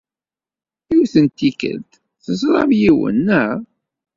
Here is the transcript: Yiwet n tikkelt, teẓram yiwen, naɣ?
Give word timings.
Yiwet 0.89 1.13
n 1.23 1.27
tikkelt, 1.37 1.91
teẓram 2.23 2.71
yiwen, 2.81 3.15
naɣ? 3.25 3.57